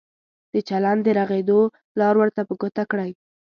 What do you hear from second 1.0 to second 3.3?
د رغېدو لار ورته په ګوته کړئ.